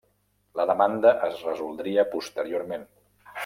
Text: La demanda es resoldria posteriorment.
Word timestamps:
La 0.59 0.65
demanda 0.69 1.11
es 1.29 1.45
resoldria 1.49 2.09
posteriorment. 2.17 2.89